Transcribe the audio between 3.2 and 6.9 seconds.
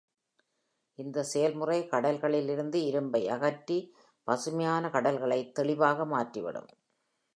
அகற்றி, பசுமையான கடல்களை தெளிவாக மாற்றிவிடும்.